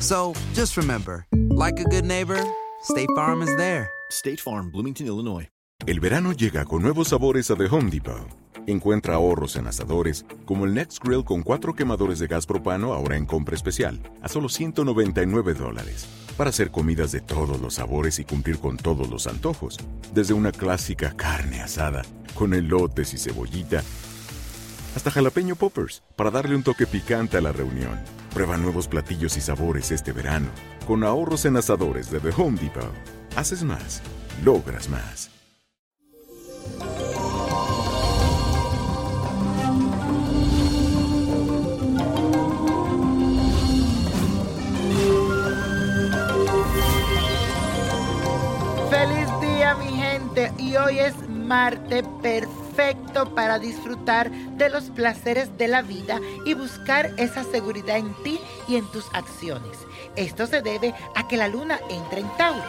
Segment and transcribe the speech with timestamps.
[0.00, 2.40] So just remember, like a good neighbor,
[2.82, 3.88] State Farm is there.
[4.10, 5.48] State Farm, Bloomington, Illinois.
[5.86, 8.26] El verano llega con nuevos sabores a The Home Depot.
[8.66, 13.16] Encuentra ahorros en asadores, como el Next Grill con cuatro quemadores de gas propano ahora
[13.16, 16.06] en compra especial, a solo 199 dólares.
[16.38, 19.78] Para hacer comidas de todos los sabores y cumplir con todos los antojos.
[20.14, 22.02] Desde una clásica carne asada,
[22.34, 23.82] con elotes y cebollita,
[24.96, 27.98] hasta jalapeño poppers, para darle un toque picante a la reunión.
[28.34, 30.48] Prueba nuevos platillos y sabores este verano,
[30.88, 32.92] con ahorros en asadores de The Home Depot.
[33.36, 34.02] Haces más,
[34.44, 35.30] logras más.
[48.90, 52.63] Feliz día mi gente y hoy es martes perfecto
[53.34, 58.76] para disfrutar de los placeres de la vida y buscar esa seguridad en ti y
[58.76, 59.78] en tus acciones.
[60.16, 62.62] Esto se debe a que la luna entra en Tauro,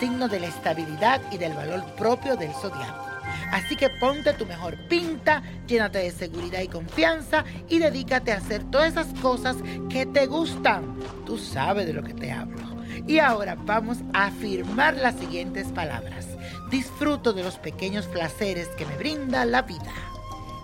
[0.00, 3.06] signo de la estabilidad y del valor propio del zodiaco.
[3.52, 8.64] Así que ponte tu mejor pinta, llénate de seguridad y confianza y dedícate a hacer
[8.64, 9.56] todas esas cosas
[9.88, 10.96] que te gustan.
[11.26, 12.61] Tú sabes de lo que te hablo.
[13.06, 16.26] Y ahora vamos a afirmar las siguientes palabras.
[16.70, 19.92] Disfruto de los pequeños placeres que me brinda la vida.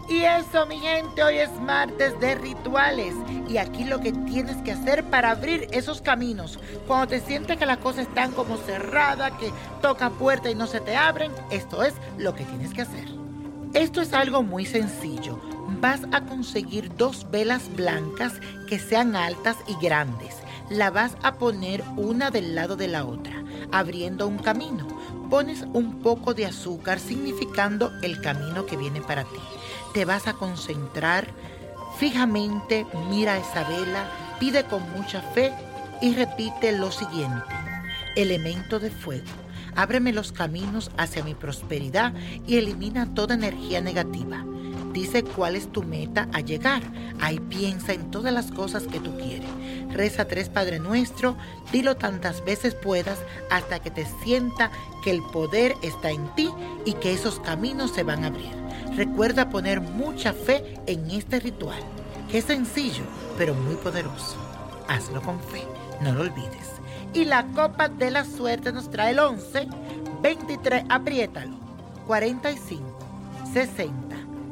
[0.08, 3.14] Y eso, mi gente, hoy es martes de rituales.
[3.46, 7.66] Y aquí lo que tienes que hacer para abrir esos caminos, cuando te sientes que
[7.66, 9.52] las cosas están como cerradas, que
[9.82, 13.06] tocan puerta y no se te abren, esto es lo que tienes que hacer.
[13.74, 15.38] Esto es algo muy sencillo.
[15.80, 18.32] Vas a conseguir dos velas blancas
[18.66, 20.36] que sean altas y grandes.
[20.70, 23.42] La vas a poner una del lado de la otra,
[23.72, 24.86] abriendo un camino.
[25.30, 29.40] Pones un poco de azúcar significando el camino que viene para ti.
[29.94, 31.28] Te vas a concentrar
[31.96, 35.52] fijamente, mira esa vela, pide con mucha fe
[36.02, 37.54] y repite lo siguiente.
[38.14, 39.24] Elemento de fuego,
[39.74, 42.12] ábreme los caminos hacia mi prosperidad
[42.46, 44.44] y elimina toda energía negativa.
[44.92, 46.82] Dice cuál es tu meta a llegar.
[47.20, 49.48] Ahí piensa en todas las cosas que tú quieres.
[49.90, 51.36] Reza tres Padre Nuestro,
[51.72, 53.18] dilo tantas veces puedas
[53.50, 54.70] hasta que te sienta
[55.02, 56.50] que el poder está en ti
[56.84, 58.52] y que esos caminos se van a abrir.
[58.96, 61.80] Recuerda poner mucha fe en este ritual,
[62.30, 63.04] que es sencillo,
[63.36, 64.36] pero muy poderoso.
[64.88, 65.62] Hazlo con fe,
[66.00, 66.68] no lo olvides.
[67.14, 69.68] Y la copa de la suerte nos trae el 11,
[70.22, 71.56] 23, apriétalo,
[72.06, 72.84] 45,
[73.52, 74.16] 60,